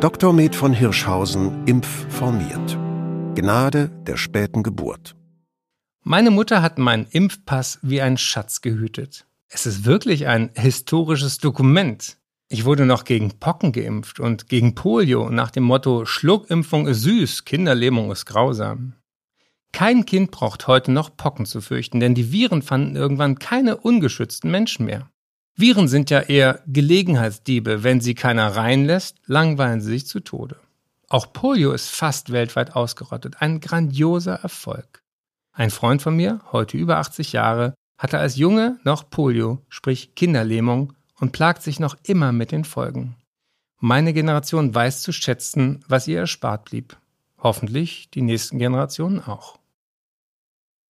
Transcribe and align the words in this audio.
Dr. 0.00 0.32
Med 0.32 0.54
von 0.54 0.72
Hirschhausen 0.72 1.66
impfformiert. 1.66 2.78
Gnade 3.34 3.90
der 4.06 4.16
späten 4.16 4.62
Geburt. 4.62 5.16
Meine 6.04 6.30
Mutter 6.30 6.62
hat 6.62 6.78
meinen 6.78 7.08
Impfpass 7.10 7.80
wie 7.82 8.00
ein 8.00 8.16
Schatz 8.16 8.60
gehütet. 8.60 9.26
Es 9.48 9.66
ist 9.66 9.84
wirklich 9.84 10.28
ein 10.28 10.50
historisches 10.54 11.38
Dokument. 11.38 12.16
Ich 12.48 12.64
wurde 12.64 12.86
noch 12.86 13.02
gegen 13.02 13.40
Pocken 13.40 13.72
geimpft 13.72 14.20
und 14.20 14.48
gegen 14.48 14.76
Polio 14.76 15.30
nach 15.30 15.50
dem 15.50 15.64
Motto 15.64 16.04
Schluckimpfung 16.04 16.86
ist 16.86 17.02
süß, 17.02 17.44
Kinderlähmung 17.44 18.12
ist 18.12 18.24
grausam. 18.24 18.92
Kein 19.72 20.06
Kind 20.06 20.30
braucht 20.30 20.68
heute 20.68 20.92
noch 20.92 21.16
Pocken 21.16 21.44
zu 21.44 21.60
fürchten, 21.60 21.98
denn 21.98 22.14
die 22.14 22.30
Viren 22.30 22.62
fanden 22.62 22.94
irgendwann 22.94 23.40
keine 23.40 23.76
ungeschützten 23.76 24.48
Menschen 24.48 24.86
mehr. 24.86 25.10
Viren 25.60 25.88
sind 25.88 26.08
ja 26.10 26.20
eher 26.20 26.62
Gelegenheitsdiebe. 26.68 27.82
Wenn 27.82 28.00
sie 28.00 28.14
keiner 28.14 28.54
reinlässt, 28.54 29.16
langweilen 29.26 29.80
sie 29.80 29.90
sich 29.90 30.06
zu 30.06 30.20
Tode. 30.20 30.54
Auch 31.08 31.32
Polio 31.32 31.72
ist 31.72 31.88
fast 31.88 32.30
weltweit 32.30 32.76
ausgerottet. 32.76 33.42
Ein 33.42 33.58
grandioser 33.58 34.36
Erfolg. 34.36 35.02
Ein 35.52 35.70
Freund 35.70 36.00
von 36.00 36.14
mir, 36.14 36.40
heute 36.52 36.76
über 36.76 36.98
80 36.98 37.32
Jahre, 37.32 37.74
hatte 37.98 38.20
als 38.20 38.36
Junge 38.36 38.78
noch 38.84 39.10
Polio, 39.10 39.58
sprich 39.68 40.14
Kinderlähmung, 40.14 40.92
und 41.18 41.32
plagt 41.32 41.64
sich 41.64 41.80
noch 41.80 41.96
immer 42.04 42.30
mit 42.30 42.52
den 42.52 42.64
Folgen. 42.64 43.16
Meine 43.80 44.12
Generation 44.12 44.72
weiß 44.72 45.02
zu 45.02 45.10
schätzen, 45.10 45.84
was 45.88 46.06
ihr 46.06 46.20
erspart 46.20 46.66
blieb. 46.66 46.96
Hoffentlich 47.38 48.10
die 48.10 48.22
nächsten 48.22 48.60
Generationen 48.60 49.20
auch. 49.20 49.58